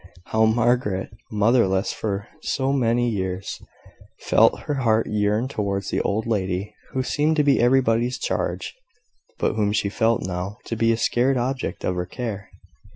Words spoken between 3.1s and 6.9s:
years felt her heart yearn towards the old lady,